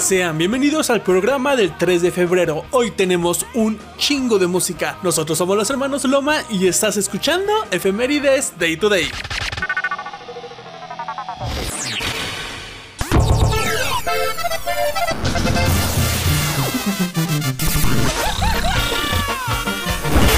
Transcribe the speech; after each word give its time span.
Sean 0.00 0.38
bienvenidos 0.38 0.88
al 0.88 1.02
programa 1.02 1.56
del 1.56 1.76
3 1.76 2.00
de 2.00 2.10
febrero. 2.10 2.64
Hoy 2.70 2.90
tenemos 2.90 3.44
un 3.52 3.78
chingo 3.98 4.38
de 4.38 4.46
música. 4.46 4.98
Nosotros 5.02 5.36
somos 5.36 5.58
los 5.58 5.68
hermanos 5.68 6.04
Loma 6.04 6.38
y 6.48 6.68
estás 6.68 6.96
escuchando 6.96 7.52
Efemérides 7.70 8.54
Day 8.58 8.78
to 8.78 8.88
Day. 8.88 9.10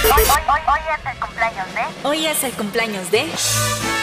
Hoy, 0.05 0.23
hoy, 0.23 0.43
hoy, 0.49 0.61
hoy 0.67 0.81
es 0.93 1.07
el 1.07 1.19
cumpleaños 1.21 1.67
de. 1.75 2.09
Hoy 2.09 2.27
es 2.27 2.45
el 2.45 2.53
cumpleaños 2.53 3.11
de... 3.13 4.02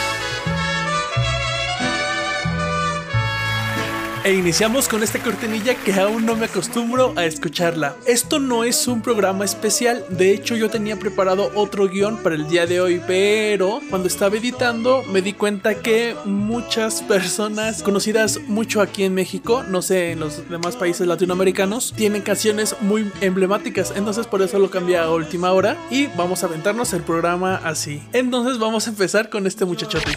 E 4.22 4.34
iniciamos 4.34 4.86
con 4.86 5.02
esta 5.02 5.18
cortinilla 5.18 5.74
que 5.74 5.94
aún 5.94 6.26
no 6.26 6.36
me 6.36 6.44
acostumbro 6.44 7.14
a 7.16 7.24
escucharla. 7.24 7.96
Esto 8.06 8.38
no 8.38 8.64
es 8.64 8.86
un 8.86 9.00
programa 9.00 9.46
especial, 9.46 10.04
de 10.10 10.34
hecho 10.34 10.56
yo 10.56 10.68
tenía 10.68 10.98
preparado 10.98 11.50
otro 11.54 11.88
guion 11.88 12.18
para 12.18 12.34
el 12.34 12.46
día 12.46 12.66
de 12.66 12.82
hoy, 12.82 13.00
pero 13.06 13.80
cuando 13.88 14.08
estaba 14.08 14.36
editando 14.36 15.02
me 15.04 15.22
di 15.22 15.32
cuenta 15.32 15.76
que 15.76 16.14
muchas 16.26 17.00
personas 17.00 17.82
conocidas 17.82 18.40
mucho 18.46 18.82
aquí 18.82 19.04
en 19.04 19.14
México, 19.14 19.64
no 19.66 19.80
sé, 19.80 20.12
en 20.12 20.20
los 20.20 20.46
demás 20.50 20.76
países 20.76 21.06
latinoamericanos, 21.06 21.94
tienen 21.96 22.20
canciones 22.20 22.76
muy 22.82 23.10
emblemáticas, 23.22 23.94
entonces 23.96 24.26
por 24.26 24.42
eso 24.42 24.58
lo 24.58 24.68
cambié 24.68 24.98
a 24.98 25.08
última 25.08 25.52
hora 25.52 25.78
y 25.90 26.08
vamos 26.08 26.42
a 26.42 26.46
aventarnos 26.46 26.92
el 26.92 27.00
programa 27.00 27.56
así. 27.64 28.02
Entonces 28.12 28.58
vamos 28.58 28.86
a 28.86 28.90
empezar 28.90 29.30
con 29.30 29.46
este 29.46 29.64
muchachote. 29.64 30.12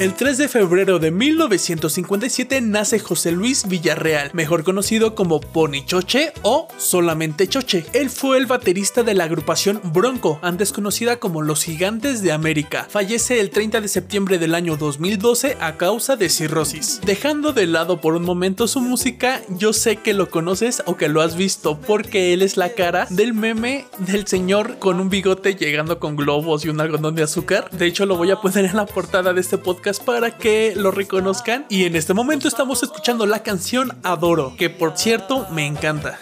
El 0.00 0.14
3 0.14 0.38
de 0.38 0.48
febrero 0.48 0.98
de 0.98 1.10
1957 1.10 2.62
nace 2.62 2.98
José 2.98 3.32
Luis 3.32 3.68
Villarreal, 3.68 4.30
mejor 4.32 4.64
conocido 4.64 5.14
como 5.14 5.42
Pony 5.42 5.84
Choche 5.84 6.32
o 6.40 6.68
solamente 6.78 7.46
Choche. 7.46 7.84
Él 7.92 8.08
fue 8.08 8.38
el 8.38 8.46
baterista 8.46 9.02
de 9.02 9.12
la 9.12 9.24
agrupación 9.24 9.78
Bronco, 9.92 10.38
antes 10.40 10.72
conocida 10.72 11.18
como 11.18 11.42
Los 11.42 11.64
Gigantes 11.64 12.22
de 12.22 12.32
América. 12.32 12.86
Fallece 12.88 13.40
el 13.40 13.50
30 13.50 13.82
de 13.82 13.88
septiembre 13.88 14.38
del 14.38 14.54
año 14.54 14.78
2012 14.78 15.58
a 15.60 15.76
causa 15.76 16.16
de 16.16 16.30
cirrosis. 16.30 17.02
Dejando 17.04 17.52
de 17.52 17.66
lado 17.66 18.00
por 18.00 18.14
un 18.14 18.22
momento 18.22 18.68
su 18.68 18.80
música, 18.80 19.42
yo 19.50 19.74
sé 19.74 19.96
que 19.96 20.14
lo 20.14 20.30
conoces 20.30 20.82
o 20.86 20.96
que 20.96 21.10
lo 21.10 21.20
has 21.20 21.36
visto 21.36 21.78
porque 21.78 22.32
él 22.32 22.40
es 22.40 22.56
la 22.56 22.70
cara 22.70 23.06
del 23.10 23.34
meme 23.34 23.84
del 23.98 24.26
señor 24.26 24.78
con 24.78 24.98
un 24.98 25.10
bigote 25.10 25.56
llegando 25.56 25.98
con 25.98 26.16
globos 26.16 26.64
y 26.64 26.70
un 26.70 26.80
algodón 26.80 27.16
de 27.16 27.24
azúcar. 27.24 27.68
De 27.70 27.84
hecho, 27.84 28.06
lo 28.06 28.16
voy 28.16 28.30
a 28.30 28.40
poner 28.40 28.64
en 28.64 28.76
la 28.76 28.86
portada 28.86 29.34
de 29.34 29.42
este 29.42 29.58
podcast 29.58 29.89
para 29.98 30.36
que 30.36 30.74
lo 30.76 30.92
reconozcan. 30.92 31.66
Y 31.68 31.86
en 31.86 31.96
este 31.96 32.14
momento 32.14 32.46
estamos 32.46 32.82
escuchando 32.84 33.26
la 33.26 33.42
canción 33.42 33.98
Adoro, 34.04 34.54
que 34.56 34.70
por 34.70 34.96
cierto 34.96 35.48
me 35.50 35.66
encanta. 35.66 36.20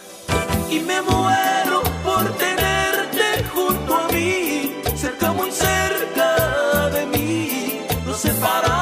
y 0.71 0.81
me 0.81 1.03
muero 1.03 1.83
por 2.05 2.25
tenerte 2.37 3.45
junto 3.53 3.95
a 3.95 4.09
mí, 4.13 4.73
cerca 4.95 5.33
muy 5.33 5.51
cerca 5.51 6.89
de 6.91 7.07
mí, 7.07 7.81
no 8.07 8.15
separarme 8.15 8.78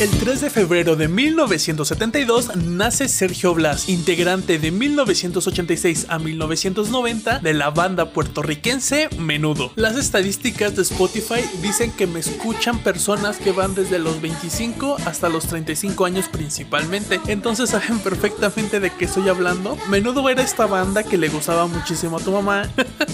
El 0.00 0.08
3 0.08 0.40
de 0.40 0.48
febrero 0.48 0.96
de 0.96 1.08
1972 1.08 2.56
nace 2.56 3.06
Sergio 3.06 3.52
Blas, 3.52 3.90
integrante 3.90 4.58
de 4.58 4.70
1986 4.70 6.06
a 6.08 6.18
1990 6.18 7.40
de 7.40 7.52
la 7.52 7.68
banda 7.68 8.06
puertorriquense 8.06 9.10
Menudo. 9.18 9.72
Las 9.76 9.98
estadísticas 9.98 10.74
de 10.74 10.80
Spotify 10.84 11.42
dicen 11.60 11.92
que 11.92 12.06
me 12.06 12.20
escuchan 12.20 12.78
personas 12.78 13.36
que 13.36 13.52
van 13.52 13.74
desde 13.74 13.98
los 13.98 14.22
25 14.22 14.96
hasta 15.04 15.28
los 15.28 15.46
35 15.48 16.06
años 16.06 16.28
principalmente, 16.28 17.20
entonces 17.26 17.68
saben 17.68 17.98
perfectamente 17.98 18.80
de 18.80 18.90
qué 18.94 19.04
estoy 19.04 19.28
hablando. 19.28 19.76
Menudo 19.90 20.26
era 20.30 20.42
esta 20.42 20.64
banda 20.64 21.02
que 21.02 21.18
le 21.18 21.28
gustaba 21.28 21.66
muchísimo 21.66 22.16
a 22.16 22.20
tu 22.20 22.32
mamá. 22.32 22.62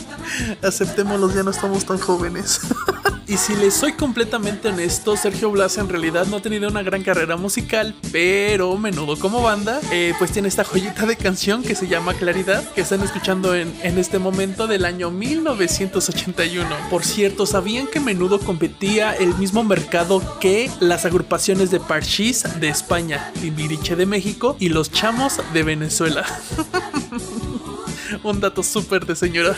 Aceptémoslo, 0.62 1.34
ya 1.34 1.42
no 1.42 1.50
estamos 1.50 1.84
tan 1.84 1.98
jóvenes. 1.98 2.60
Y 3.28 3.38
si 3.38 3.56
les 3.56 3.74
soy 3.74 3.94
completamente 3.94 4.68
honesto, 4.68 5.16
Sergio 5.16 5.50
Blas 5.50 5.78
en 5.78 5.88
realidad 5.88 6.26
no 6.26 6.36
ha 6.36 6.42
tenido 6.42 6.68
una 6.68 6.84
gran 6.84 7.02
carrera 7.02 7.36
musical, 7.36 7.92
pero 8.12 8.76
menudo 8.78 9.18
como 9.18 9.42
banda, 9.42 9.80
eh, 9.90 10.14
pues 10.16 10.30
tiene 10.30 10.46
esta 10.46 10.62
joyita 10.62 11.06
de 11.06 11.16
canción 11.16 11.64
que 11.64 11.74
se 11.74 11.88
llama 11.88 12.14
Claridad, 12.14 12.62
que 12.72 12.82
están 12.82 13.02
escuchando 13.02 13.56
en, 13.56 13.74
en 13.82 13.98
este 13.98 14.20
momento 14.20 14.68
del 14.68 14.84
año 14.84 15.10
1981. 15.10 16.68
Por 16.88 17.04
cierto, 17.04 17.46
¿sabían 17.46 17.88
que 17.88 17.98
menudo 17.98 18.38
competía 18.38 19.12
el 19.12 19.34
mismo 19.34 19.64
mercado 19.64 20.22
que 20.38 20.70
las 20.78 21.04
agrupaciones 21.04 21.72
de 21.72 21.80
Parchís 21.80 22.44
de 22.60 22.68
España, 22.68 23.32
Timbiriche 23.40 23.96
de 23.96 24.06
México 24.06 24.56
y 24.60 24.68
los 24.68 24.92
Chamos 24.92 25.40
de 25.52 25.64
Venezuela? 25.64 26.24
Un 28.22 28.40
dato 28.40 28.62
súper 28.62 29.04
de 29.04 29.16
señora. 29.16 29.56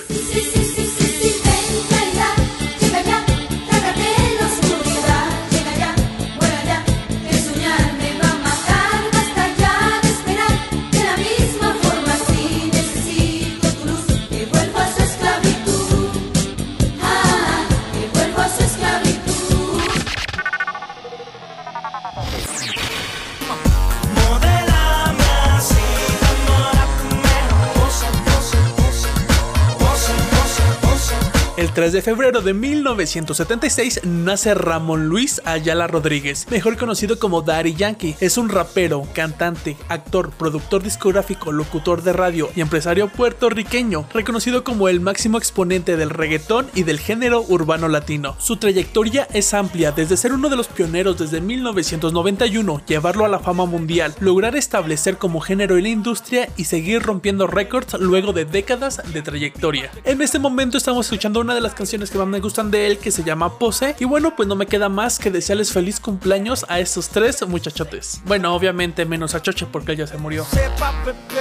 El 31.59 31.73
3 31.73 31.93
de 31.93 32.03
febrero 32.03 32.41
de 32.41 32.55
1976 32.55 34.03
nace 34.05 34.55
Ramón 34.55 35.09
Luis 35.09 35.43
Ayala 35.45 35.89
Rodríguez, 35.89 36.47
mejor 36.53 36.77
conocido 36.77 37.19
como 37.19 37.43
Daddy 37.43 37.75
Yankee. 37.75 38.15
Es 38.21 38.39
un 38.39 38.49
rapero, 38.49 39.03
cantante, 39.13 39.77
actor, 39.89 40.31
productor 40.31 40.85
discográfico, 40.85 41.51
locutor 41.51 42.03
de 42.05 42.13
radio 42.13 42.49
y 42.55 42.61
empresario 42.61 43.09
puertorriqueño, 43.09 44.07
reconocido 44.15 44.63
como 44.63 44.89
el 44.89 45.01
máximo 45.01 45.37
exponente 45.37 45.97
del 45.97 46.11
reggaetón 46.11 46.69
y 46.77 46.85
del 46.85 47.01
género 47.01 47.45
urbano 47.49 47.89
latino. 47.89 48.37
Su 48.39 48.59
trayectoria 48.59 49.27
es 49.33 49.53
amplia, 49.53 49.91
desde 49.91 50.17
ser 50.17 50.35
uno 50.35 50.51
de 50.51 50.57
los 50.57 50.69
pioneros 50.69 51.19
desde 51.19 51.41
1991, 51.41 52.83
llevarlo 52.87 53.25
a 53.25 53.29
la 53.29 53.41
fama 53.41 53.65
mundial, 53.65 54.15
lograr 54.21 54.55
establecer 54.55 55.19
como 55.19 55.41
género 55.41 55.77
en 55.77 55.83
la 55.83 55.89
industria 55.89 56.49
y 56.57 56.67
seguir 56.67 57.03
rompiendo 57.03 57.49
récords 57.49 57.95
luego 57.99 58.33
de 58.33 58.45
décadas 58.45 59.03
de 59.13 59.23
trayectoria. 59.23 59.91
En 60.05 60.23
este 60.23 60.39
momento 60.39 60.79
estamos 60.79 61.07
escuchando 61.07 61.48
una 61.49 61.55
de 61.55 61.63
las 61.63 61.73
canciones 61.73 62.11
que 62.11 62.19
más 62.19 62.27
me 62.27 62.41
gustan 62.41 62.71
de 62.71 62.87
él 62.87 62.99
que 62.99 63.11
se 63.11 63.25
llama 63.25 63.59
Pose 63.59 63.97
y 63.99 64.05
bueno 64.05 64.37
pues 64.37 64.47
no 64.47 64.55
me 64.55 64.67
queda 64.67 64.91
más 64.91 65.19
que 65.19 65.31
desearles 65.31 65.73
feliz 65.73 65.99
cumpleaños 65.99 66.67
a 66.69 66.79
estos 66.79 67.09
tres 67.09 67.41
muchachotes. 67.49 68.21
Bueno 68.27 68.55
obviamente 68.55 69.07
menos 69.07 69.35
a 69.35 69.41
Choche 69.41 69.65
porque 69.65 69.93
él 69.93 69.99
ya 69.99 70.07
se 70.07 70.19
murió. 70.19 70.45
Sepa 70.45 70.93
Pepe, 71.07 71.41